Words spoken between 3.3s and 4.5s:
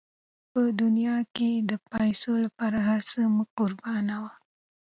مه قربانوه.